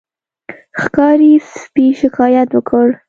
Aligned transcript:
ښکاري 0.81 1.31
سپي 1.61 1.87
شکایت 1.99 2.49
وکړ. 2.53 2.85